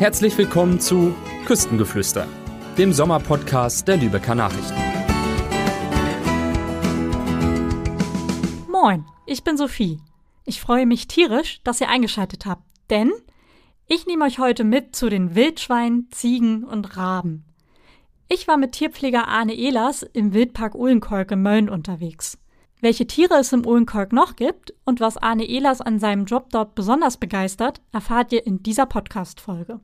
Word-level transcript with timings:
Herzlich 0.00 0.38
willkommen 0.38 0.80
zu 0.80 1.14
Küstengeflüster, 1.44 2.26
dem 2.78 2.90
Sommerpodcast 2.90 3.86
der 3.86 3.98
Lübecker 3.98 4.34
Nachrichten. 4.34 4.80
Moin, 8.66 9.04
ich 9.26 9.44
bin 9.44 9.58
Sophie. 9.58 10.00
Ich 10.46 10.62
freue 10.62 10.86
mich 10.86 11.06
tierisch, 11.06 11.60
dass 11.64 11.82
ihr 11.82 11.90
eingeschaltet 11.90 12.46
habt, 12.46 12.62
denn 12.88 13.12
ich 13.88 14.06
nehme 14.06 14.24
euch 14.24 14.38
heute 14.38 14.64
mit 14.64 14.96
zu 14.96 15.10
den 15.10 15.34
Wildschweinen, 15.34 16.08
Ziegen 16.12 16.64
und 16.64 16.96
Raben. 16.96 17.44
Ich 18.26 18.48
war 18.48 18.56
mit 18.56 18.72
Tierpfleger 18.72 19.28
Arne 19.28 19.52
Ehlers 19.52 20.02
im 20.02 20.32
Wildpark 20.32 20.76
Uhlenkolk 20.76 21.30
in 21.30 21.42
Mölln 21.42 21.68
unterwegs. 21.68 22.38
Welche 22.80 23.06
Tiere 23.06 23.34
es 23.34 23.52
im 23.52 23.66
Uhlenkolk 23.66 24.14
noch 24.14 24.36
gibt 24.36 24.72
und 24.86 25.00
was 25.00 25.18
Arne 25.18 25.44
Ehlers 25.44 25.82
an 25.82 25.98
seinem 25.98 26.24
Job 26.24 26.48
dort 26.52 26.74
besonders 26.74 27.18
begeistert, 27.18 27.82
erfahrt 27.92 28.32
ihr 28.32 28.46
in 28.46 28.62
dieser 28.62 28.86
Podcast-Folge. 28.86 29.80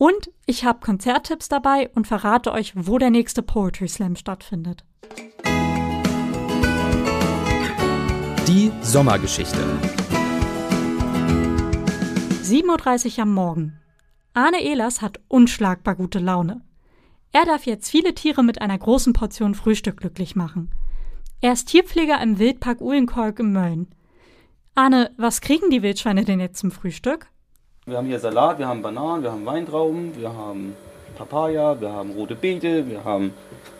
Und 0.00 0.30
ich 0.46 0.64
habe 0.64 0.80
Konzerttipps 0.80 1.50
dabei 1.50 1.90
und 1.90 2.06
verrate 2.06 2.52
euch, 2.52 2.72
wo 2.74 2.96
der 2.96 3.10
nächste 3.10 3.42
Poetry 3.42 3.86
Slam 3.86 4.16
stattfindet. 4.16 4.82
Die 8.48 8.72
Sommergeschichte. 8.80 9.58
7.30 12.42 13.18
Uhr 13.18 13.22
am 13.24 13.34
Morgen. 13.34 13.78
Arne 14.32 14.62
Ehlers 14.62 15.02
hat 15.02 15.20
unschlagbar 15.28 15.96
gute 15.96 16.18
Laune. 16.18 16.62
Er 17.32 17.44
darf 17.44 17.66
jetzt 17.66 17.90
viele 17.90 18.14
Tiere 18.14 18.42
mit 18.42 18.62
einer 18.62 18.78
großen 18.78 19.12
Portion 19.12 19.54
Frühstück 19.54 19.98
glücklich 19.98 20.34
machen. 20.34 20.70
Er 21.42 21.52
ist 21.52 21.68
Tierpfleger 21.68 22.22
im 22.22 22.38
Wildpark 22.38 22.80
Uhlenkolk 22.80 23.38
in 23.38 23.52
Mölln. 23.52 23.94
Arne, 24.74 25.10
was 25.18 25.42
kriegen 25.42 25.68
die 25.68 25.82
Wildschweine 25.82 26.24
denn 26.24 26.40
jetzt 26.40 26.58
zum 26.58 26.70
Frühstück? 26.70 27.26
Wir 27.90 27.96
haben 27.96 28.06
hier 28.06 28.20
Salat, 28.20 28.56
wir 28.60 28.68
haben 28.68 28.82
Bananen, 28.82 29.24
wir 29.24 29.32
haben 29.32 29.44
Weintrauben, 29.44 30.16
wir 30.16 30.32
haben 30.32 30.76
Papaya, 31.18 31.80
wir 31.80 31.90
haben 31.90 32.12
rote 32.12 32.36
Beete, 32.36 32.88
wir 32.88 33.02
haben 33.02 33.34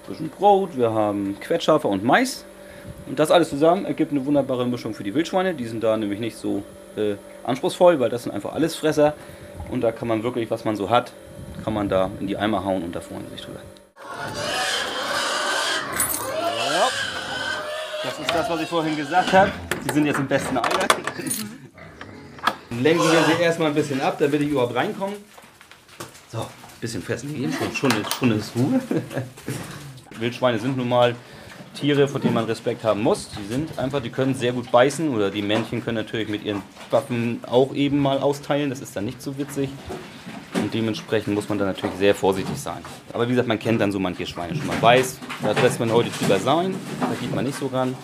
ein 0.09 0.31
Brot, 0.31 0.77
wir 0.77 0.93
haben 0.93 1.39
Quetschafer 1.39 1.89
und 1.89 2.03
Mais. 2.03 2.45
Und 3.07 3.21
das 3.21 3.31
alles 3.31 3.51
zusammen 3.51 3.85
ergibt 3.85 4.11
eine 4.11 4.27
wunderbare 4.27 4.67
Mischung 4.67 4.95
für 4.95 5.05
die 5.05 5.15
Wildschweine. 5.15 5.55
Die 5.55 5.65
sind 5.65 5.85
da 5.85 5.97
nämlich 5.97 6.19
nicht 6.19 6.37
so 6.37 6.65
äh, 6.97 7.15
anspruchsvoll, 7.45 8.01
weil 8.01 8.11
das 8.11 8.25
sind 8.25 8.33
einfach 8.33 8.53
Allesfresser. 8.53 9.15
Und 9.71 9.83
da 9.83 9.93
kann 9.93 10.09
man 10.09 10.25
wirklich, 10.25 10.51
was 10.51 10.65
man 10.65 10.75
so 10.75 10.91
hat, 10.91 11.13
kann 11.63 11.73
man 11.73 11.89
da 11.89 12.11
in 12.19 12.27
die 12.27 12.37
Eimer 12.37 12.65
hauen 12.65 12.83
und 12.83 12.97
da 12.97 13.01
freuen 13.01 13.31
sich 13.31 13.43
drüber. 13.43 13.61
Das 18.03 18.19
ist 18.19 18.35
das, 18.35 18.51
was 18.51 18.61
ich 18.61 18.69
vorhin 18.69 18.97
gesagt 18.97 19.33
habe. 19.33 19.53
Die 19.89 19.95
sind 19.95 20.07
jetzt 20.07 20.19
im 20.19 20.27
besten 20.27 20.57
Alter. 20.59 20.89
Lenken 22.71 23.03
wir 23.03 23.25
sie 23.25 23.43
erstmal 23.43 23.69
ein 23.69 23.75
bisschen 23.75 24.01
ab, 24.01 24.17
damit 24.19 24.41
ich 24.41 24.49
überhaupt 24.49 24.75
reinkomme. 24.75 25.17
So, 26.31 26.39
ein 26.39 26.47
bisschen 26.81 27.03
festlegen, 27.03 27.53
schon, 27.53 27.75
schon, 27.75 28.01
ist, 28.01 28.15
schon 28.15 28.33
ist 28.33 28.53
Ruhe. 28.55 28.81
Wildschweine 30.19 30.59
sind 30.59 30.77
nun 30.77 30.89
mal 30.89 31.17
Tiere, 31.75 32.09
vor 32.09 32.21
denen 32.21 32.35
man 32.35 32.45
Respekt 32.45 32.85
haben 32.85 33.03
muss. 33.03 33.31
Die 33.31 33.53
sind 33.53 33.79
einfach, 33.79 34.01
die 34.01 34.11
können 34.11 34.35
sehr 34.35 34.53
gut 34.53 34.71
beißen 34.71 35.09
oder 35.09 35.31
die 35.31 35.43
Männchen 35.43 35.85
können 35.85 35.97
natürlich 35.97 36.29
mit 36.29 36.45
ihren 36.45 36.63
Waffen 36.91 37.41
auch 37.47 37.75
eben 37.75 37.99
mal 37.99 38.19
austeilen. 38.19 38.71
Das 38.71 38.81
ist 38.81 38.95
dann 38.95 39.05
nicht 39.05 39.21
so 39.23 39.37
witzig. 39.39 39.71
Und 40.55 40.75
dementsprechend 40.75 41.35
muss 41.35 41.49
man 41.49 41.59
da 41.59 41.65
natürlich 41.65 41.97
sehr 41.97 42.15
vorsichtig 42.15 42.59
sein. 42.59 42.83
Aber 43.13 43.27
wie 43.27 43.31
gesagt, 43.31 43.49
man 43.49 43.59
kennt 43.59 43.81
dann 43.81 43.93
so 43.93 43.99
manche 43.99 44.27
Schweine 44.27 44.55
schon. 44.55 44.67
Man 44.67 44.81
weiß, 44.83 45.19
da 45.43 45.53
lässt 45.53 45.81
man 45.81 45.91
heute 45.91 46.11
drüber 46.11 46.39
sein, 46.39 46.75
da 47.01 47.09
geht 47.21 47.35
man 47.35 47.45
nicht 47.45 47.59
so 47.59 47.67
ran. 47.67 47.95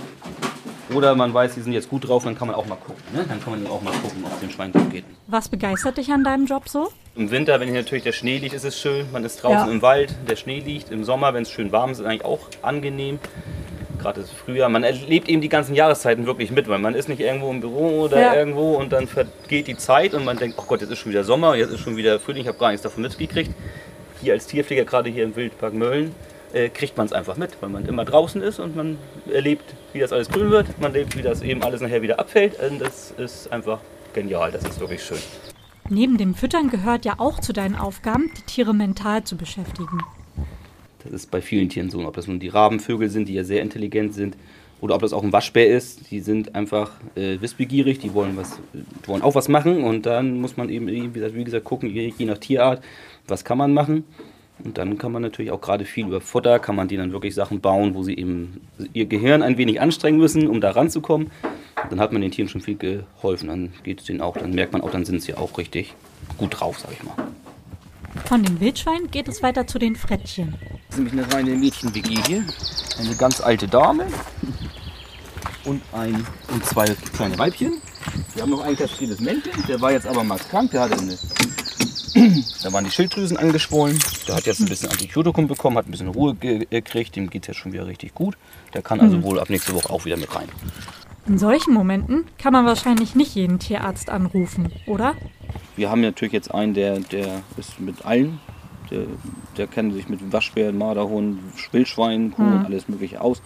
Oder 0.95 1.15
man 1.17 1.35
weiß, 1.35 1.55
die 1.55 1.61
sind 1.63 1.73
jetzt 1.73 1.91
gut 1.91 2.07
drauf, 2.09 2.25
dann 2.25 2.39
kann 2.39 2.47
man 2.47 2.57
auch 2.57 2.67
mal 2.67 2.77
gucken. 2.77 3.03
Ne? 3.13 3.25
Dann 3.29 3.43
kann 3.43 3.61
man 3.61 3.67
auch 3.71 3.83
mal 3.83 3.93
gucken, 3.93 4.23
ob 4.25 4.33
es 4.35 4.41
dem 4.41 4.51
Schwein 4.51 4.71
gut 4.73 4.91
geht. 4.91 5.05
Was 5.27 5.49
begeistert 5.49 5.97
dich 5.99 6.11
an 6.13 6.23
deinem 6.23 6.47
Job 6.47 6.69
so? 6.69 6.91
Im 7.17 7.31
Winter, 7.31 7.59
wenn 7.59 7.69
hier 7.69 7.81
natürlich 7.83 8.05
der 8.05 8.13
Schnee 8.13 8.39
liegt, 8.39 8.55
ist 8.55 8.65
es 8.65 8.79
schön. 8.79 9.07
Man 9.13 9.25
ist 9.25 9.43
draußen 9.43 9.67
Ja. 9.67 9.73
im 9.73 9.83
Wald, 9.83 10.15
der 10.29 10.37
Schnee 10.37 10.61
liegt. 10.61 10.93
Im 10.93 11.03
Sommer, 11.03 11.35
wenn 11.35 11.43
es 11.43 11.51
schön 11.51 11.73
warm 11.73 11.91
ist, 11.91 11.99
ist 11.99 12.05
es 12.05 12.07
eigentlich 12.11 12.25
auch 12.25 12.41
angenehm. 12.63 13.19
Gerade 13.99 14.21
das 14.21 14.31
Frühjahr. 14.31 14.69
Man 14.69 14.85
erlebt 14.85 15.29
eben 15.29 15.41
die 15.41 15.49
ganzen 15.49 15.75
Jahreszeiten 15.75 16.27
wirklich 16.27 16.51
mit, 16.53 16.69
weil 16.69 16.79
man 16.79 16.95
ist 16.95 17.09
nicht 17.09 17.21
irgendwo 17.21 17.51
im 17.51 17.61
Büro 17.61 18.03
oder 18.03 18.21
Ja. 18.21 18.35
irgendwo 18.35 18.75
und 18.77 18.93
dann 18.93 19.09
vergeht 19.09 19.67
die 19.67 19.77
Zeit 19.77 20.15
und 20.15 20.25
man 20.25 20.37
denkt, 20.37 20.57
oh 20.59 20.65
Gott, 20.69 20.83
jetzt 20.83 20.91
ist 20.91 20.99
schon 20.99 21.11
wieder 21.11 21.25
Sommer, 21.25 21.57
jetzt 21.57 21.73
ist 21.73 21.81
schon 21.81 21.97
wieder 21.97 22.21
Frühling, 22.21 22.43
ich 22.43 22.49
habe 22.49 22.59
gar 22.59 22.69
nichts 22.69 22.83
davon 22.83 23.03
mitgekriegt. 23.03 23.51
Hier 24.21 24.35
als 24.35 24.47
Tierpfleger, 24.47 24.85
gerade 24.85 25.11
hier 25.11 25.25
im 25.25 25.35
Wildpark 25.35 25.75
Mölln, 25.75 26.15
äh, 26.53 26.69
kriegt 26.69 26.97
man 26.97 27.07
es 27.07 27.13
einfach 27.13 27.37
mit, 27.37 27.51
weil 27.61 27.69
man 27.69 27.87
immer 27.87 28.05
draußen 28.05 28.43
ist 28.43 28.59
und 28.59 28.77
man 28.77 28.99
erlebt, 29.33 29.75
wie 29.93 30.01
das 30.01 30.13
alles 30.13 30.29
grün 30.29 30.51
wird. 30.51 30.81
Man 30.81 30.93
erlebt, 30.93 31.17
wie 31.17 31.23
das 31.23 31.43
eben 31.43 31.63
alles 31.63 31.81
nachher 31.81 32.03
wieder 32.03 32.19
abfällt. 32.19 32.59
Und 32.61 32.81
das 32.81 33.13
ist 33.13 33.53
einfach 33.53 33.81
genial, 34.15 34.51
das 34.53 34.65
ist 34.65 34.81
wirklich 34.81 35.03
schön. 35.03 35.19
Neben 35.89 36.17
dem 36.17 36.35
Füttern 36.35 36.69
gehört 36.69 37.05
ja 37.05 37.15
auch 37.19 37.41
zu 37.41 37.53
deinen 37.53 37.77
Aufgaben, 37.77 38.31
die 38.37 38.43
Tiere 38.43 38.75
mental 38.75 39.25
zu 39.25 39.37
beschäftigen. 39.37 40.01
Das 41.05 41.13
ist 41.13 41.31
bei 41.31 41.41
vielen 41.41 41.69
Tieren 41.69 41.91
so. 41.91 42.05
Ob 42.05 42.17
das 42.17 42.27
nun 42.27 42.41
die 42.41 42.49
Rabenvögel 42.49 43.09
sind, 43.09 43.29
die 43.29 43.35
ja 43.35 43.45
sehr 43.45 43.63
intelligent 43.63 44.15
sind, 44.15 44.37
oder 44.81 44.95
ob 44.95 45.01
das 45.01 45.13
auch 45.13 45.23
ein 45.23 45.33
Waschbär 45.33 45.69
ist, 45.69 46.11
die 46.11 46.21
sind 46.21 46.55
einfach 46.55 46.93
äh, 47.15 47.41
wissbegierig, 47.41 47.99
die 47.99 48.13
wollen, 48.13 48.37
was, 48.37 48.59
die 48.75 49.09
wollen 49.09 49.23
auch 49.23 49.35
was 49.35 49.49
machen 49.49 49.85
und 49.85 50.05
dann 50.05 50.41
muss 50.41 50.57
man 50.57 50.69
eben, 50.69 50.87
wie 50.87 51.09
gesagt, 51.09 51.35
wie 51.35 51.45
gesagt 51.45 51.65
gucken, 51.65 51.89
je, 51.89 52.13
je 52.17 52.27
nach 52.27 52.39
Tierart, 52.39 52.83
was 53.27 53.45
kann 53.45 53.59
man 53.59 53.73
machen. 53.73 54.05
Und 54.65 54.79
dann 54.79 54.97
kann 54.99 55.13
man 55.13 55.23
natürlich 55.23 55.51
auch 55.51 55.61
gerade 55.61 55.85
viel 55.85 56.07
über 56.07 56.21
Futter, 56.21 56.59
kann 56.59 56.77
man 56.77 56.89
denen 56.89 57.01
dann 57.01 57.13
wirklich 57.13 57.35
Sachen 57.35 57.61
bauen, 57.61 57.95
wo 57.95 58.03
sie 58.03 58.17
eben 58.17 58.61
ihr 58.93 59.07
Gehirn 59.07 59.43
ein 59.43 59.59
wenig 59.59 59.81
anstrengen 59.81 60.19
müssen, 60.19 60.49
um 60.49 60.61
da 60.61 60.71
ranzukommen. 60.71 61.31
Dann 61.91 62.01
hat 62.01 62.13
man 62.13 62.23
den 62.23 62.31
Tieren 62.31 62.49
schon 62.49 62.63
viel 62.63 62.77
geholfen, 62.77 63.49
dann 63.49 63.73
geht 63.83 64.01
es 64.01 64.07
denen 64.07 64.21
auch, 64.21 64.37
dann 64.37 64.53
merkt 64.53 64.73
man 64.73 64.83
auch, 64.83 64.91
dann 64.91 65.05
sind 65.05 65.23
sie 65.23 65.35
auch 65.35 65.59
richtig 65.59 65.95
gut 66.39 66.59
drauf, 66.59 66.79
sag 66.79 66.91
ich 66.93 67.03
mal. 67.03 67.15
Von 68.25 68.43
den 68.43 68.59
Wildschweinen 68.61 69.11
geht 69.11 69.29
es 69.29 69.43
weiter 69.43 69.67
zu 69.67 69.79
den 69.79 69.95
Frettchen. 69.95 70.55
Das 70.89 70.99
ist 70.99 71.05
nämlich 71.05 71.13
eine 71.13 71.33
reine 71.33 71.51
Mädchen-WG 71.51 72.17
hier. 72.27 72.45
Eine 72.99 73.15
ganz 73.17 73.43
alte 73.43 73.69
Dame 73.69 74.07
und, 75.67 75.83
ein, 75.93 76.27
und 76.53 76.65
zwei 76.65 76.87
kleine 77.15 77.39
Weibchen. 77.39 77.75
Wir 78.35 78.43
haben 78.43 78.51
noch 78.51 78.63
ein 78.63 78.77
kastriertes 78.77 79.21
Männchen, 79.21 79.53
der 79.69 79.81
war 79.81 79.93
jetzt 79.93 80.07
aber 80.07 80.25
mal 80.25 80.39
krank, 80.39 80.71
der 80.71 80.83
hatte 80.83 80.99
eine. 80.99 81.17
Da 82.63 82.73
waren 82.73 82.85
die 82.85 82.91
Schilddrüsen 82.91 83.37
angeschwollen. 83.37 83.99
Der 84.27 84.37
hat 84.37 84.47
jetzt 84.47 84.61
ein 84.61 84.67
bisschen 84.67 84.91
Antibiotikum 84.91 85.47
bekommen, 85.49 85.77
hat 85.77 85.87
ein 85.87 85.91
bisschen 85.91 86.09
Ruhe 86.09 86.35
ge- 86.35 86.67
gekriegt. 86.71 87.15
Dem 87.17 87.29
geht 87.31 87.43
es 87.43 87.49
jetzt 87.49 87.57
schon 87.59 87.73
wieder 87.73 87.87
richtig 87.87 88.15
gut. 88.15 88.37
Der 88.75 88.83
kann 88.83 89.01
also 89.01 89.23
wohl 89.23 89.39
ab 89.39 89.51
nächste 89.51 89.75
Woche 89.75 89.91
auch 89.91 90.05
wieder 90.05 90.17
mit 90.17 90.35
rein. 90.35 90.49
In 91.27 91.39
solchen 91.39 91.75
Momenten 91.75 92.25
kann 92.39 92.53
man 92.53 92.65
wahrscheinlich 92.67 93.15
nicht 93.15 93.35
jeden 93.35 93.59
Tierarzt 93.59 94.11
anrufen, 94.11 94.73
oder? 94.87 95.15
Wir 95.77 95.91
haben 95.91 96.01
natürlich 96.01 96.33
jetzt 96.33 96.55
einen, 96.55 96.73
der, 96.75 97.01
der 97.01 97.43
ist 97.57 97.79
mit 97.81 98.05
allen. 98.07 98.41
Der, 98.91 99.01
der 99.57 99.67
kennt 99.67 99.93
sich 99.95 100.09
mit 100.09 100.21
Waschbären, 100.33 100.79
Marderhund, 100.79 101.41
Wildschwein, 101.73 102.31
Kuh 102.31 102.43
und 102.43 102.65
alles 102.65 102.89
Mögliche 102.89 103.21
aus. 103.21 103.43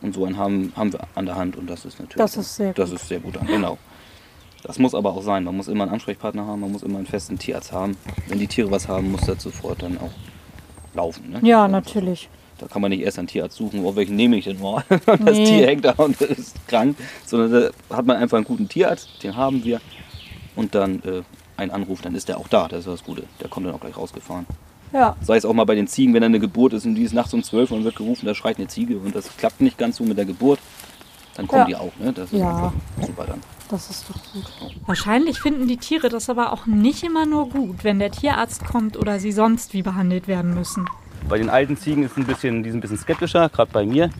Und 0.00 0.14
so 0.14 0.24
einen 0.24 0.38
haben, 0.38 0.72
haben 0.76 0.92
wir 0.92 1.00
an 1.14 1.26
der 1.26 1.34
Hand 1.36 1.56
und 1.56 1.68
das 1.68 1.84
ist 1.84 1.98
natürlich. 1.98 2.16
Das 2.16 2.36
ist 2.36 2.56
sehr 2.56 2.72
Das 2.72 2.90
gut. 2.90 3.00
ist 3.00 3.08
sehr 3.08 3.18
gut 3.20 3.36
an, 3.36 3.46
genau. 3.46 3.76
Das 4.64 4.78
muss 4.78 4.94
aber 4.94 5.10
auch 5.14 5.22
sein. 5.22 5.44
Man 5.44 5.56
muss 5.56 5.68
immer 5.68 5.84
einen 5.84 5.92
Ansprechpartner 5.92 6.46
haben, 6.46 6.60
man 6.60 6.72
muss 6.72 6.82
immer 6.82 6.98
einen 6.98 7.06
festen 7.06 7.38
Tierarzt 7.38 7.72
haben. 7.72 7.96
Wenn 8.28 8.38
die 8.38 8.46
Tiere 8.46 8.70
was 8.70 8.88
haben, 8.88 9.10
muss 9.12 9.22
das 9.22 9.42
sofort 9.42 9.82
dann 9.82 9.98
auch 9.98 10.10
laufen. 10.94 11.30
Ne? 11.30 11.40
Ja, 11.42 11.66
natürlich. 11.68 12.28
Da 12.58 12.66
kann 12.66 12.82
man 12.82 12.90
nicht 12.90 13.00
erst 13.00 13.18
einen 13.18 13.28
Tierarzt 13.28 13.56
suchen, 13.56 13.82
oh, 13.84 13.96
welchen 13.96 14.16
nehme 14.16 14.36
ich 14.36 14.44
denn 14.44 14.60
mal? 14.60 14.84
das 15.06 15.18
Nee. 15.20 15.44
Tier 15.44 15.66
hängt 15.66 15.84
da 15.86 15.92
und 15.92 16.20
ist 16.20 16.56
krank. 16.68 16.96
Sondern 17.24 17.70
da 17.88 17.96
hat 17.96 18.04
man 18.04 18.16
einfach 18.18 18.36
einen 18.36 18.44
guten 18.46 18.68
Tierarzt, 18.68 19.08
den 19.22 19.34
haben 19.36 19.64
wir. 19.64 19.80
Und 20.56 20.74
dann 20.74 21.02
äh, 21.04 21.22
einen 21.56 21.70
Anruf, 21.70 22.02
dann 22.02 22.14
ist 22.14 22.28
der 22.28 22.36
auch 22.38 22.48
da. 22.48 22.68
Das 22.68 22.80
ist 22.80 22.88
das 22.88 23.02
Gute. 23.04 23.22
Der 23.40 23.48
kommt 23.48 23.66
dann 23.66 23.74
auch 23.74 23.80
gleich 23.80 23.96
rausgefahren. 23.96 24.44
Ja. 24.92 25.16
Sei 25.22 25.36
es 25.36 25.44
auch 25.46 25.54
mal 25.54 25.64
bei 25.64 25.74
den 25.76 25.86
Ziegen, 25.86 26.12
wenn 26.12 26.22
eine 26.24 26.40
Geburt 26.40 26.72
ist 26.74 26.84
und 26.84 26.96
die 26.96 27.02
ist 27.04 27.14
nachts 27.14 27.32
um 27.32 27.42
12 27.42 27.70
und 27.70 27.84
wird 27.84 27.96
gerufen, 27.96 28.26
da 28.26 28.34
schreit 28.34 28.58
eine 28.58 28.66
Ziege 28.66 28.98
und 28.98 29.14
das 29.14 29.34
klappt 29.36 29.60
nicht 29.60 29.78
ganz 29.78 29.96
so 29.96 30.04
mit 30.04 30.18
der 30.18 30.24
Geburt. 30.26 30.58
Dann 31.36 31.46
kommen 31.46 31.60
Ja. 31.62 31.66
die 31.68 31.76
auch. 31.76 31.92
Ne? 31.98 32.12
Das 32.12 32.30
ist 32.32 32.38
Ja. 32.40 32.50
einfach 32.56 32.72
super 33.06 33.24
dann. 33.26 33.40
Das 33.70 33.88
ist 33.88 34.04
doch 34.08 34.16
gut. 34.32 34.74
Wahrscheinlich 34.86 35.40
finden 35.40 35.68
die 35.68 35.76
Tiere 35.76 36.08
das 36.08 36.28
aber 36.28 36.52
auch 36.52 36.66
nicht 36.66 37.04
immer 37.04 37.24
nur 37.24 37.48
gut, 37.48 37.84
wenn 37.84 38.00
der 38.00 38.10
Tierarzt 38.10 38.64
kommt 38.64 38.96
oder 38.96 39.20
sie 39.20 39.30
sonst 39.30 39.74
wie 39.74 39.82
behandelt 39.82 40.26
werden 40.26 40.54
müssen. 40.54 40.86
Bei 41.28 41.38
den 41.38 41.48
alten 41.48 41.76
Ziegen 41.76 42.02
ist 42.02 42.16
ein 42.16 42.24
bisschen, 42.24 42.64
die 42.64 42.70
sind 42.70 42.78
ein 42.78 42.80
bisschen 42.80 42.98
skeptischer, 42.98 43.48
gerade 43.48 43.70
bei 43.72 43.84
mir. 43.84 44.10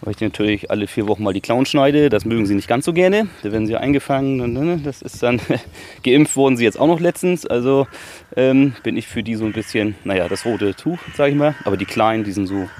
Weil 0.00 0.14
ich 0.14 0.20
natürlich 0.20 0.70
alle 0.70 0.86
vier 0.86 1.06
Wochen 1.06 1.22
mal 1.22 1.34
die 1.34 1.42
Klauen 1.42 1.66
schneide. 1.66 2.08
Das 2.08 2.24
mögen 2.24 2.46
sie 2.46 2.54
nicht 2.54 2.68
ganz 2.68 2.86
so 2.86 2.94
gerne. 2.94 3.28
Da 3.42 3.52
werden 3.52 3.66
sie 3.66 3.76
eingefangen. 3.76 4.40
Und, 4.40 4.54
ne, 4.54 4.80
das 4.82 5.02
ist 5.02 5.22
dann 5.22 5.40
geimpft 6.02 6.36
wurden 6.36 6.56
sie 6.56 6.64
jetzt 6.64 6.80
auch 6.80 6.86
noch 6.86 7.00
letztens. 7.00 7.44
Also 7.44 7.86
ähm, 8.36 8.74
bin 8.82 8.96
ich 8.96 9.06
für 9.06 9.22
die 9.22 9.34
so 9.34 9.44
ein 9.44 9.52
bisschen, 9.52 9.96
naja, 10.04 10.28
das 10.28 10.46
rote 10.46 10.74
Tuch, 10.74 10.98
sag 11.14 11.28
ich 11.30 11.34
mal. 11.34 11.54
Aber 11.64 11.76
die 11.76 11.84
Kleinen, 11.84 12.24
die 12.24 12.32
sind 12.32 12.46
so 12.46 12.70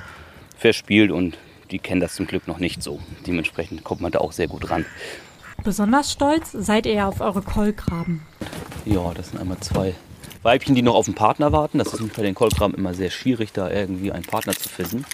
verspielt 0.57 1.11
und 1.11 1.37
die 1.71 1.79
kennen 1.79 2.01
das 2.01 2.15
zum 2.15 2.27
Glück 2.27 2.49
noch 2.49 2.61
nicht 2.61 2.83
so. 2.83 2.99
Dementsprechend 3.27 3.85
kommt 3.85 4.01
man 4.01 4.13
da 4.13 4.21
auch 4.21 4.33
sehr 4.33 4.49
gut 4.49 4.71
ran. 4.71 4.87
Besonders 5.69 6.11
stolz 6.11 6.53
seid 6.53 6.87
ihr 6.87 7.07
auf 7.07 7.21
eure 7.21 7.43
Kolkraben. 7.43 8.23
Ja, 8.87 9.13
das 9.13 9.29
sind 9.29 9.39
einmal 9.39 9.59
zwei 9.59 9.95
Weibchen, 10.43 10.75
die 10.75 10.81
noch 10.81 10.95
auf 10.95 11.09
einen 11.09 11.15
Partner 11.15 11.53
warten. 11.53 11.77
Das 11.77 11.93
ist 11.93 12.17
bei 12.17 12.23
den 12.23 12.35
Kolkraben 12.35 12.75
immer 12.75 12.95
sehr 12.95 13.11
schwierig, 13.11 13.53
da 13.53 13.71
irgendwie 13.71 14.11
einen 14.11 14.25
Partner 14.25 14.55
zu 14.55 14.67
finden, 14.67 15.05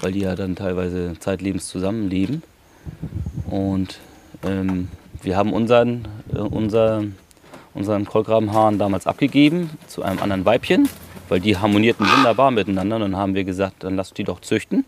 weil 0.00 0.12
die 0.12 0.20
ja 0.20 0.34
dann 0.34 0.56
teilweise 0.56 1.12
zeitlebens 1.18 1.68
zusammenleben. 1.68 2.42
Und 3.50 3.98
ähm, 4.46 4.88
wir 5.20 5.36
haben 5.36 5.52
unseren, 5.52 6.08
äh, 6.32 6.38
unser, 6.38 7.04
unseren 7.74 8.06
Kolkrabenhahn 8.06 8.78
damals 8.78 9.06
abgegeben 9.06 9.68
zu 9.88 10.02
einem 10.04 10.22
anderen 10.22 10.46
Weibchen, 10.46 10.88
weil 11.28 11.40
die 11.40 11.58
harmonierten 11.58 12.06
wunderbar 12.06 12.50
miteinander. 12.50 12.96
Und 12.96 13.02
dann 13.02 13.16
haben 13.16 13.34
wir 13.34 13.44
gesagt, 13.44 13.84
dann 13.84 13.96
lasst 13.96 14.16
die 14.16 14.24
doch 14.24 14.40
züchten. 14.40 14.86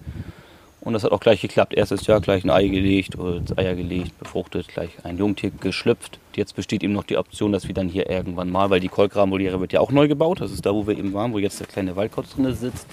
Und 0.80 0.94
das 0.94 1.04
hat 1.04 1.12
auch 1.12 1.20
gleich 1.20 1.42
geklappt. 1.42 1.74
Erstes 1.74 2.06
Jahr 2.06 2.20
gleich 2.20 2.42
ein 2.42 2.50
Ei 2.50 2.68
gelegt, 2.68 3.16
Eier 3.56 3.74
gelegt, 3.74 4.18
befruchtet, 4.18 4.68
gleich 4.68 4.90
ein 5.04 5.18
Jungtier 5.18 5.50
geschlüpft. 5.50 6.18
Jetzt 6.34 6.56
besteht 6.56 6.82
eben 6.82 6.94
noch 6.94 7.04
die 7.04 7.18
Option, 7.18 7.52
dass 7.52 7.68
wir 7.68 7.74
dann 7.74 7.88
hier 7.88 8.08
irgendwann 8.08 8.50
mal, 8.50 8.70
weil 8.70 8.80
die 8.80 8.88
Kolkrabenvoliere 8.88 9.60
wird 9.60 9.72
ja 9.72 9.80
auch 9.80 9.92
neu 9.92 10.08
gebaut. 10.08 10.40
Das 10.40 10.50
ist 10.50 10.64
da, 10.64 10.72
wo 10.72 10.86
wir 10.86 10.96
eben 10.96 11.12
waren, 11.12 11.34
wo 11.34 11.38
jetzt 11.38 11.60
der 11.60 11.66
kleine 11.66 11.96
Waldkotz 11.96 12.34
drin 12.34 12.54
sitzt. 12.54 12.86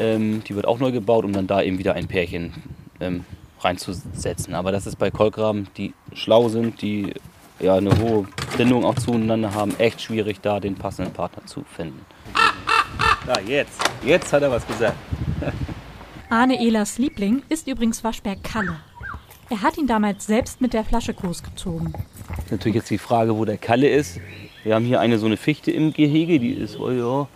Ähm, 0.00 0.42
die 0.44 0.56
wird 0.56 0.66
auch 0.66 0.78
neu 0.78 0.92
gebaut, 0.92 1.24
um 1.24 1.32
dann 1.32 1.46
da 1.46 1.62
eben 1.62 1.78
wieder 1.78 1.94
ein 1.94 2.08
Pärchen 2.08 2.54
ähm, 3.00 3.26
reinzusetzen. 3.60 4.54
Aber 4.54 4.72
das 4.72 4.86
ist 4.86 4.96
bei 4.96 5.10
Kolkraben, 5.10 5.68
die 5.76 5.92
schlau 6.14 6.48
sind, 6.48 6.80
die 6.80 7.12
ja 7.60 7.76
eine 7.76 7.96
hohe 7.98 8.26
Bindung 8.56 8.84
auch 8.84 8.96
zueinander 8.96 9.54
haben, 9.54 9.78
echt 9.78 10.00
schwierig, 10.00 10.40
da 10.40 10.58
den 10.58 10.74
passenden 10.74 11.12
Partner 11.12 11.44
zu 11.44 11.64
finden. 11.76 12.04
Ja, 13.26 13.40
jetzt. 13.40 13.80
Jetzt 14.04 14.32
hat 14.32 14.42
er 14.42 14.50
was 14.50 14.66
gesagt. 14.66 14.96
Arne 16.30 16.60
Ehlers 16.60 16.98
Liebling 16.98 17.42
ist 17.48 17.68
übrigens 17.68 18.02
Waschbär 18.02 18.36
Kalle. 18.36 18.76
Er 19.50 19.62
hat 19.62 19.76
ihn 19.76 19.86
damals 19.86 20.26
selbst 20.26 20.60
mit 20.60 20.72
der 20.72 20.84
Flasche 20.84 21.12
großgezogen. 21.12 21.92
Natürlich 22.50 22.76
jetzt 22.76 22.90
die 22.90 22.98
Frage, 22.98 23.36
wo 23.36 23.44
der 23.44 23.58
Kalle 23.58 23.88
ist. 23.88 24.18
Wir 24.62 24.74
haben 24.74 24.86
hier 24.86 25.00
eine 25.00 25.18
so 25.18 25.26
eine 25.26 25.36
Fichte 25.36 25.70
im 25.70 25.92
Gehege, 25.92 26.40
die 26.40 26.52
ist 26.52 26.78
oh 26.80 26.90
ja, 26.90 27.28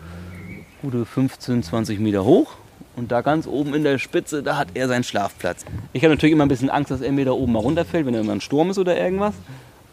gute 0.81 1.05
15, 1.05 1.63
20 1.63 2.01
Meter 2.01 2.25
hoch. 2.25 2.55
Und 2.97 3.13
da 3.13 3.21
ganz 3.21 3.47
oben 3.47 3.75
in 3.75 3.85
der 3.85 3.99
Spitze, 3.99 4.43
da 4.43 4.57
hat 4.57 4.69
er 4.75 4.89
seinen 4.89 5.05
Schlafplatz. 5.05 5.65
Ich 5.93 6.03
habe 6.03 6.15
natürlich 6.15 6.33
immer 6.33 6.47
ein 6.47 6.49
bisschen 6.49 6.71
Angst, 6.71 6.91
dass 6.91 7.01
er 7.01 7.13
mir 7.13 7.27
da 7.27 7.33
oben 7.33 7.53
mal 7.53 7.61
runterfällt, 7.61 8.07
wenn 8.07 8.15
er 8.15 8.23
immer 8.23 8.33
ein 8.33 8.41
Sturm 8.41 8.71
ist 8.71 8.79
oder 8.79 8.99
irgendwas. 8.99 9.35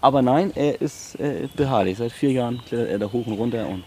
Aber 0.01 0.21
nein, 0.21 0.51
er 0.55 0.81
ist 0.81 1.19
äh, 1.19 1.47
beharrlich. 1.55 1.97
Seit 1.97 2.11
vier 2.11 2.31
Jahren 2.31 2.61
klettert 2.65 2.89
er 2.89 2.99
da 2.99 3.11
hoch 3.11 3.27
und 3.27 3.33
runter. 3.33 3.67
Und 3.67 3.83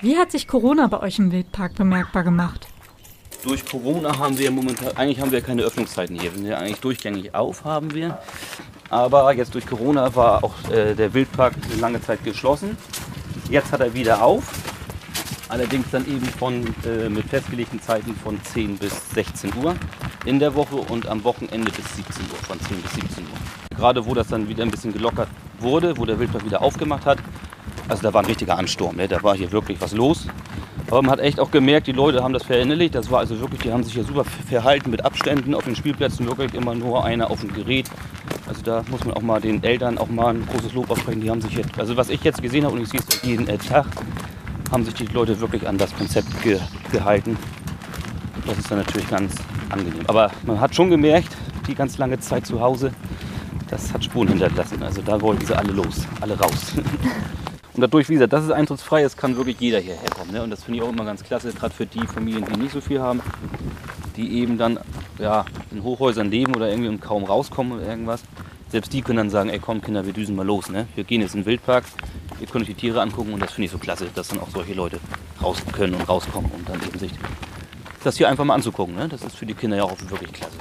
Wie 0.00 0.16
hat 0.16 0.30
sich 0.30 0.46
Corona 0.46 0.86
bei 0.86 1.00
euch 1.00 1.18
im 1.18 1.32
Wildpark 1.32 1.74
bemerkbar 1.74 2.22
gemacht? 2.22 2.68
Durch 3.42 3.64
Corona 3.64 4.18
haben 4.18 4.38
wir 4.38 4.50
momentan, 4.50 4.96
eigentlich 4.96 5.20
haben 5.20 5.32
wir 5.32 5.40
keine 5.40 5.62
Öffnungszeiten 5.62 6.18
hier. 6.18 6.32
Wir 6.32 6.38
sind 6.38 6.46
ja 6.46 6.58
eigentlich 6.58 6.80
durchgängig 6.80 7.34
auf, 7.34 7.64
haben 7.64 7.92
wir. 7.92 8.18
Aber 8.88 9.32
jetzt 9.34 9.54
durch 9.54 9.66
Corona 9.66 10.14
war 10.14 10.44
auch 10.44 10.54
äh, 10.70 10.94
der 10.94 11.12
Wildpark 11.14 11.54
lange 11.80 12.00
Zeit 12.00 12.24
geschlossen. 12.24 12.76
Jetzt 13.50 13.72
hat 13.72 13.80
er 13.80 13.94
wieder 13.94 14.22
auf. 14.22 14.44
Allerdings 15.48 15.86
dann 15.90 16.06
eben 16.06 16.24
von, 16.24 16.74
äh, 16.86 17.08
mit 17.08 17.26
festgelegten 17.26 17.80
Zeiten 17.82 18.14
von 18.14 18.42
10 18.42 18.78
bis 18.78 19.10
16 19.10 19.52
Uhr 19.62 19.74
in 20.24 20.38
der 20.38 20.54
Woche 20.54 20.76
und 20.76 21.06
am 21.06 21.22
Wochenende 21.24 21.70
bis 21.70 21.96
17 21.96 22.24
Uhr, 22.30 22.38
von 22.46 22.58
10 22.60 22.80
bis 22.80 22.92
17 22.94 23.24
Uhr. 23.24 23.76
Gerade 23.76 24.06
wo 24.06 24.14
das 24.14 24.28
dann 24.28 24.48
wieder 24.48 24.62
ein 24.62 24.70
bisschen 24.70 24.92
gelockert 24.92 25.28
wurde, 25.58 25.96
wo 25.98 26.06
der 26.06 26.18
Wildpark 26.18 26.44
wieder 26.44 26.62
aufgemacht 26.62 27.04
hat, 27.04 27.18
also 27.88 28.02
da 28.02 28.14
war 28.14 28.22
ein 28.22 28.26
richtiger 28.26 28.56
Ansturm, 28.56 28.96
ne? 28.96 29.08
da 29.08 29.22
war 29.22 29.36
hier 29.36 29.52
wirklich 29.52 29.80
was 29.80 29.92
los. 29.92 30.26
Aber 30.92 31.00
man 31.00 31.12
hat 31.12 31.20
echt 31.20 31.40
auch 31.40 31.50
gemerkt, 31.50 31.86
die 31.86 31.92
Leute 31.92 32.22
haben 32.22 32.34
das 32.34 32.42
verinnerlicht. 32.42 32.94
Das 32.94 33.10
war 33.10 33.20
also 33.20 33.40
wirklich, 33.40 33.62
die 33.62 33.72
haben 33.72 33.82
sich 33.82 33.94
hier 33.94 34.04
super 34.04 34.24
verhalten 34.24 34.90
mit 34.90 35.02
Abständen 35.06 35.54
auf 35.54 35.64
den 35.64 35.74
Spielplätzen, 35.74 36.26
wirklich 36.26 36.52
immer 36.52 36.74
nur 36.74 37.02
einer 37.02 37.30
auf 37.30 37.40
dem 37.40 37.50
Gerät. 37.50 37.86
Also 38.46 38.60
da 38.60 38.84
muss 38.90 39.02
man 39.02 39.14
auch 39.14 39.22
mal 39.22 39.40
den 39.40 39.64
Eltern 39.64 39.96
auch 39.96 40.10
mal 40.10 40.34
ein 40.34 40.46
großes 40.46 40.74
Lob 40.74 40.90
aussprechen. 40.90 41.22
Die 41.22 41.30
haben 41.30 41.40
sich 41.40 41.54
jetzt, 41.54 41.70
also 41.78 41.96
was 41.96 42.10
ich 42.10 42.22
jetzt 42.24 42.42
gesehen 42.42 42.66
habe 42.66 42.74
und 42.76 42.82
ich 42.82 42.90
sehe 42.90 43.00
es 43.00 43.22
jeden 43.22 43.46
Tag, 43.46 43.86
haben 44.70 44.84
sich 44.84 44.92
die 44.92 45.06
Leute 45.06 45.40
wirklich 45.40 45.66
an 45.66 45.78
das 45.78 45.96
Konzept 45.96 46.28
ge 46.42 46.60
gehalten. 46.90 47.38
Das 48.46 48.58
ist 48.58 48.70
dann 48.70 48.76
natürlich 48.76 49.08
ganz 49.08 49.34
angenehm. 49.70 50.04
Aber 50.08 50.30
man 50.44 50.60
hat 50.60 50.74
schon 50.74 50.90
gemerkt, 50.90 51.34
die 51.66 51.74
ganz 51.74 51.96
lange 51.96 52.20
Zeit 52.20 52.46
zu 52.46 52.60
Hause, 52.60 52.92
das 53.70 53.94
hat 53.94 54.04
Spuren 54.04 54.28
hinterlassen. 54.28 54.82
Also 54.82 55.00
da 55.00 55.18
wollten 55.22 55.46
sie 55.46 55.56
alle 55.56 55.72
los, 55.72 56.06
alle 56.20 56.38
raus. 56.38 56.74
Und 57.74 57.80
dadurch, 57.80 58.08
wie 58.08 58.14
gesagt, 58.14 58.32
dass 58.32 58.44
es 58.44 58.50
eintrittsfrei 58.50 59.02
ist, 59.02 59.16
kann 59.16 59.36
wirklich 59.36 59.58
jeder 59.58 59.78
hierher 59.78 60.10
kommen. 60.10 60.30
Ne? 60.30 60.42
Und 60.42 60.50
das 60.50 60.62
finde 60.64 60.78
ich 60.78 60.84
auch 60.84 60.90
immer 60.90 61.04
ganz 61.04 61.24
klasse, 61.24 61.52
gerade 61.52 61.74
für 61.74 61.86
die 61.86 62.06
Familien, 62.06 62.44
die 62.44 62.60
nicht 62.60 62.72
so 62.72 62.82
viel 62.82 63.00
haben, 63.00 63.22
die 64.16 64.40
eben 64.40 64.58
dann 64.58 64.78
ja, 65.18 65.46
in 65.70 65.82
Hochhäusern 65.82 66.30
leben 66.30 66.54
oder 66.54 66.68
irgendwie 66.68 66.94
kaum 66.98 67.24
rauskommen 67.24 67.78
oder 67.78 67.86
irgendwas. 67.86 68.22
Selbst 68.70 68.92
die 68.92 69.00
können 69.00 69.18
dann 69.18 69.30
sagen, 69.30 69.48
ey 69.48 69.58
komm 69.58 69.80
Kinder, 69.80 70.04
wir 70.04 70.12
düsen 70.12 70.36
mal 70.36 70.46
los. 70.46 70.68
Ne? 70.68 70.86
Wir 70.94 71.04
gehen 71.04 71.22
jetzt 71.22 71.34
in 71.34 71.40
den 71.40 71.46
Wildpark, 71.46 71.84
ihr 72.40 72.46
könnt 72.46 72.62
euch 72.62 72.68
die 72.68 72.74
Tiere 72.74 73.00
angucken 73.00 73.32
und 73.32 73.40
das 73.40 73.52
finde 73.52 73.66
ich 73.66 73.70
so 73.70 73.78
klasse, 73.78 74.08
dass 74.14 74.28
dann 74.28 74.40
auch 74.40 74.50
solche 74.50 74.74
Leute 74.74 74.98
raus 75.42 75.58
können 75.72 75.94
und 75.94 76.06
rauskommen 76.08 76.50
und 76.50 76.68
dann 76.68 76.80
eben 76.82 76.98
sich 76.98 77.12
das 78.04 78.16
hier 78.16 78.28
einfach 78.28 78.44
mal 78.44 78.54
anzugucken. 78.54 78.94
Ne? 78.94 79.08
Das 79.08 79.22
ist 79.22 79.36
für 79.36 79.46
die 79.46 79.54
Kinder 79.54 79.78
ja 79.78 79.84
auch 79.84 79.96
wirklich 80.08 80.32
klasse. 80.32 80.56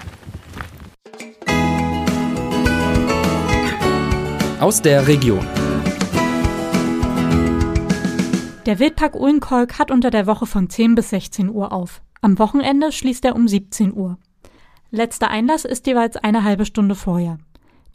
Aus 4.59 4.81
der 4.81 5.07
Region. 5.07 5.60
Der 8.71 8.79
Wildpark 8.79 9.17
Uhlenkolk 9.17 9.79
hat 9.79 9.91
unter 9.91 10.11
der 10.11 10.27
Woche 10.27 10.45
von 10.45 10.69
10 10.69 10.95
bis 10.95 11.09
16 11.09 11.49
Uhr 11.49 11.73
auf. 11.73 12.01
Am 12.21 12.39
Wochenende 12.39 12.93
schließt 12.93 13.25
er 13.25 13.35
um 13.35 13.45
17 13.45 13.93
Uhr. 13.93 14.17
Letzter 14.91 15.29
Einlass 15.29 15.65
ist 15.65 15.87
jeweils 15.87 16.15
eine 16.15 16.45
halbe 16.45 16.63
Stunde 16.63 16.95
vorher. 16.95 17.37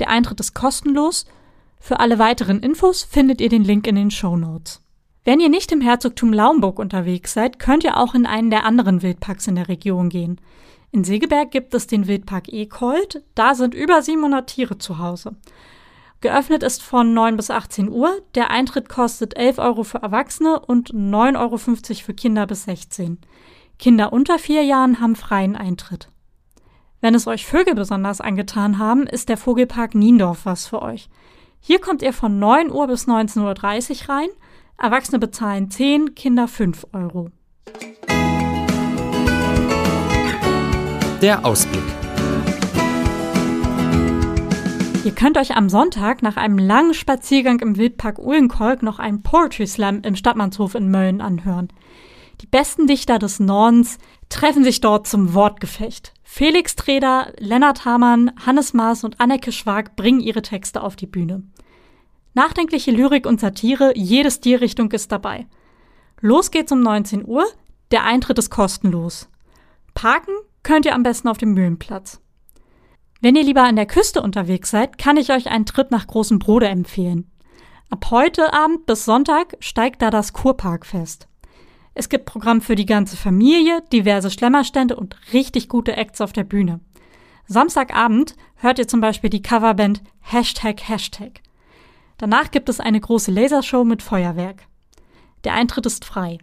Der 0.01 0.11
Eintritt 0.11 0.39
ist 0.39 0.55
kostenlos. 0.55 1.25
Für 1.81 1.99
alle 1.99 2.19
weiteren 2.19 2.61
Infos 2.61 3.05
findet 3.05 3.41
ihr 3.41 3.49
den 3.49 3.65
Link 3.65 3.87
in 3.87 3.95
den 3.95 4.11
Show 4.11 4.37
Notes. 4.37 4.83
Wenn 5.25 5.41
ihr 5.41 5.49
nicht 5.49 5.73
im 5.73 5.81
Herzogtum 5.81 6.35
Laumburg 6.35 6.79
unterwegs 6.79 7.33
seid, 7.33 7.59
könnt 7.59 7.83
ihr 7.83 7.97
auch 7.97 8.15
in 8.15 8.27
einen 8.27 8.51
der 8.51 8.67
anderen 8.67 9.01
Wildparks 9.01 9.47
in 9.47 9.55
der 9.55 9.69
Region 9.69 10.11
gehen. 10.11 10.39
In 10.93 11.05
Segeberg 11.05 11.53
gibt 11.53 11.73
es 11.73 11.87
den 11.87 12.07
Wildpark 12.07 12.53
Ekold. 12.53 13.23
Da 13.35 13.55
sind 13.55 13.73
über 13.73 14.03
700 14.03 14.47
Tiere 14.47 14.77
zu 14.77 14.99
Hause. 14.99 15.37
Geöffnet 16.27 16.65
ist 16.65 16.83
von 16.83 17.15
9 17.15 17.37
bis 17.37 17.53
18 17.53 17.89
Uhr. 17.89 18.21
Der 18.35 18.51
Eintritt 18.51 18.89
kostet 18.89 19.37
11 19.37 19.59
Euro 19.59 19.85
für 19.85 19.99
Erwachsene 19.99 20.59
und 20.59 20.93
9,50 20.93 21.39
Euro 21.39 21.57
für 22.05 22.15
Kinder 22.15 22.49
bis 22.49 22.65
16. 22.65 23.19
Kinder 23.79 24.13
unter 24.13 24.41
vier 24.41 24.65
Jahren 24.65 24.99
haben 24.99 25.15
freien 25.15 25.55
Eintritt. 25.55 26.09
Wenn 27.01 27.15
es 27.15 27.29
euch 27.29 27.47
Vögel 27.47 27.77
besonders 27.77 28.21
angetan 28.21 28.81
haben, 28.81 29.07
ist 29.07 29.29
der 29.29 29.37
Vogelpark 29.37 29.95
Niendorf 29.95 30.47
was 30.47 30.67
für 30.67 30.83
euch. 30.83 31.09
Hier 31.61 31.81
kommt 31.81 32.03
ihr 32.03 32.13
von 32.13 32.41
9 32.41 32.73
Uhr 32.73 32.89
bis 32.89 33.07
19.30 33.07 34.03
Uhr 34.03 34.09
rein. 34.09 34.29
Erwachsene 34.79 35.21
bezahlen 35.21 35.71
10, 35.71 36.17
Kinder 36.17 36.49
5 36.49 36.89
Euro. 36.93 37.31
Der 41.23 41.45
Ausblick. 41.45 42.06
Ihr 45.07 45.15
könnt 45.15 45.39
euch 45.39 45.57
am 45.57 45.69
Sonntag 45.69 46.21
nach 46.23 46.37
einem 46.37 46.59
langen 46.59 46.93
Spaziergang 46.93 47.61
im 47.61 47.77
Wildpark 47.77 48.19
Uhlenkolk 48.19 48.83
noch 48.83 48.99
einen 48.99 49.23
Poetry 49.23 49.65
Slam 49.65 50.01
im 50.03 50.17
Stadtmannshof 50.17 50.75
in 50.75 50.91
Mölln 50.91 51.21
anhören. 51.21 51.69
Die 52.41 52.49
besten 52.49 52.89
Dichter 52.89 53.21
des 53.21 53.39
Nordens 53.39 53.99
treffen 54.31 54.65
sich 54.65 54.81
dort 54.81 55.07
zum 55.07 55.33
Wortgefecht. 55.33 56.13
Felix 56.25 56.75
Treder, 56.75 57.33
Lennart 57.39 57.85
Hamann, 57.85 58.33
Hannes 58.45 58.75
Maas 58.75 59.05
und 59.05 59.21
Anneke 59.21 59.53
Schwag 59.53 59.95
bringen 59.95 60.19
ihre 60.19 60.43
Texte 60.43 60.83
auf 60.83 60.97
die 60.97 61.07
Bühne. 61.07 61.45
Nachdenkliche 62.35 62.91
Lyrik 62.91 63.27
und 63.27 63.39
Satire, 63.39 63.93
jede 63.95 64.33
Stilrichtung 64.33 64.91
ist 64.91 65.13
dabei. 65.13 65.47
Los 66.21 66.51
geht's 66.51 66.73
um 66.73 66.81
19 66.81 67.25
Uhr, 67.25 67.47
der 67.93 68.03
Eintritt 68.03 68.41
ist 68.41 68.51
kostenlos. 68.51 69.29
Parken 69.95 70.35
könnt 70.65 70.85
ihr 70.85 70.97
am 70.97 71.05
besten 71.05 71.29
auf 71.29 71.39
dem 71.39 71.55
Mühlenplatz. 71.55 72.21
Wenn 73.21 73.37
ihr 73.37 73.45
lieber 73.45 73.63
an 73.63 73.77
der 73.77 73.87
Küste 73.87 74.23
unterwegs 74.23 74.71
seid, 74.71 74.99
kann 74.99 75.17
ich 75.17 75.31
euch 75.31 75.49
einen 75.49 75.67
Trip 75.67 75.91
nach 75.91 76.07
Großem 76.07 76.39
Brode 76.39 76.69
empfehlen. 76.69 77.31
Ab 77.89 78.07
heute 78.11 78.53
Abend 78.53 78.87
bis 78.87 79.05
Sonntag 79.05 79.57
steigt 79.61 80.03
da 80.03 80.11
das 80.11 80.33
Kurparkfest. 80.33 81.29
Es 81.95 82.09
gibt 82.09 82.27
Programm 82.27 82.61
für 82.61 82.75
die 82.75 82.85
ganze 82.85 83.17
Familie, 83.17 83.83
diverse 83.93 84.31
Schlemmerstände 84.31 84.97
und 84.97 85.17
richtig 85.33 85.69
gute 85.69 85.97
Acts 85.97 86.21
auf 86.21 86.33
der 86.33 86.45
Bühne. 86.45 86.81
Samstagabend 87.47 88.35
hört 88.57 88.79
ihr 88.79 88.89
zum 88.89 89.01
Beispiel 89.01 89.31
die 89.31 89.41
Coverband 89.41 90.03
Hashtag 90.21 90.89
Hashtag. 90.89 91.41
Danach 92.19 92.51
gibt 92.51 92.69
es 92.69 92.81
eine 92.81 93.01
große 93.01 93.31
Lasershow 93.31 93.85
mit 93.85 94.03
Feuerwerk. 94.03 94.65
Der 95.45 95.55
Eintritt 95.55 95.87
ist 95.87 96.05
frei. 96.05 96.39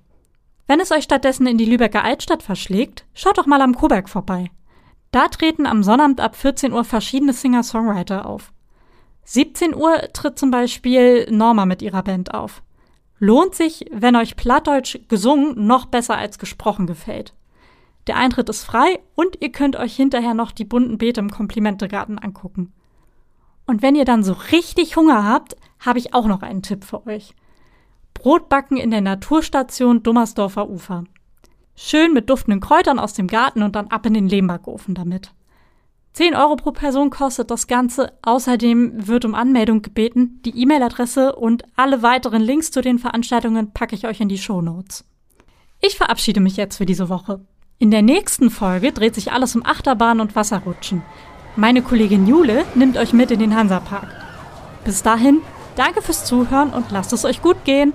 Wenn 0.66 0.80
es 0.80 0.92
euch 0.92 1.04
stattdessen 1.04 1.46
in 1.46 1.58
die 1.58 1.66
Lübecker 1.66 2.04
Altstadt 2.04 2.42
verschlägt, 2.42 3.06
schaut 3.14 3.38
doch 3.38 3.46
mal 3.46 3.62
am 3.62 3.76
Koberg 3.76 4.10
vorbei. 4.10 4.50
Da 5.14 5.28
treten 5.28 5.68
am 5.68 5.84
Sonnabend 5.84 6.20
ab 6.20 6.36
14 6.36 6.74
Uhr 6.74 6.84
verschiedene 6.84 7.34
Singer-Songwriter 7.34 8.26
auf. 8.26 8.52
17 9.26 9.76
Uhr 9.76 10.10
tritt 10.12 10.40
zum 10.40 10.50
Beispiel 10.50 11.28
Norma 11.30 11.68
mit 11.68 11.84
ihrer 11.84 12.02
Band 12.02 12.34
auf. 12.34 12.64
Lohnt 13.20 13.54
sich, 13.54 13.86
wenn 13.92 14.16
euch 14.16 14.36
Plattdeutsch 14.36 14.98
gesungen 15.10 15.68
noch 15.68 15.86
besser 15.86 16.18
als 16.18 16.40
gesprochen 16.40 16.88
gefällt. 16.88 17.36
Der 18.08 18.18
Eintritt 18.18 18.50
ist 18.50 18.64
frei 18.64 19.02
und 19.14 19.40
ihr 19.40 19.52
könnt 19.52 19.76
euch 19.76 19.96
hinterher 19.96 20.34
noch 20.34 20.52
die 20.52 20.66
bunten 20.66 20.98
Beete 20.98 21.20
im 21.20 21.30
Komplimentegarten 21.30 22.18
angucken. 22.18 22.74
Und 23.68 23.84
wenn 23.84 23.94
ihr 23.94 24.06
dann 24.06 24.24
so 24.24 24.34
richtig 24.52 24.96
Hunger 24.96 25.26
habt, 25.26 25.56
habe 25.80 26.00
ich 26.00 26.16
auch 26.16 26.26
noch 26.26 26.42
einen 26.42 26.64
Tipp 26.64 26.84
für 26.84 27.06
euch. 27.06 27.36
Brotbacken 28.16 28.78
in 28.78 28.90
der 28.90 29.02
Naturstation 29.02 30.02
Dummersdorfer 30.02 30.68
Ufer. 30.68 31.04
Schön 31.76 32.14
mit 32.14 32.30
duftenden 32.30 32.60
Kräutern 32.60 33.00
aus 33.00 33.14
dem 33.14 33.28
Garten 33.28 33.64
und 33.64 33.76
dann 33.76 33.88
ab 33.88 34.06
in 34.06 34.14
den 34.14 34.28
Lehmbackofen 34.28 34.94
damit. 34.94 35.32
10 36.14 36.36
Euro 36.36 36.56
pro 36.56 36.72
Person 36.72 37.10
kostet 37.10 37.50
das 37.50 37.66
Ganze. 37.66 38.14
Außerdem 38.22 39.08
wird 39.08 39.26
um 39.26 39.34
Anmeldung 39.34 39.82
gebeten. 39.82 40.40
Die 40.46 40.62
E-Mail-Adresse 40.62 41.36
und 41.36 41.64
alle 41.76 42.04
weiteren 42.04 42.42
Links 42.42 42.70
zu 42.70 42.82
den 42.82 43.00
Veranstaltungen 43.00 43.72
packe 43.74 43.96
ich 43.96 44.06
euch 44.06 44.22
in 44.22 44.30
die 44.30 44.38
Show 44.38 44.62
Notes. 44.62 45.06
Ich 45.82 45.98
verabschiede 45.98 46.40
mich 46.40 46.56
jetzt 46.56 46.78
für 46.78 46.86
diese 46.86 47.10
Woche. 47.10 47.44
In 47.80 47.90
der 47.90 48.04
nächsten 48.04 48.52
Folge 48.52 48.92
dreht 48.92 49.16
sich 49.16 49.32
alles 49.32 49.56
um 49.56 49.66
Achterbahn 49.66 50.20
und 50.20 50.36
Wasserrutschen. 50.36 51.02
Meine 51.56 51.82
Kollegin 51.82 52.28
Jule 52.28 52.64
nimmt 52.76 52.98
euch 52.98 53.14
mit 53.14 53.32
in 53.32 53.40
den 53.40 53.56
Hansapark. 53.56 54.08
Bis 54.86 55.02
dahin, 55.02 55.42
danke 55.76 56.02
fürs 56.04 56.26
Zuhören 56.26 56.70
und 56.70 56.92
lasst 56.92 57.12
es 57.12 57.26
euch 57.26 57.42
gut 57.42 57.66
gehen. 57.66 57.94